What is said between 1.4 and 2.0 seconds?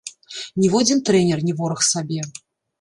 не вораг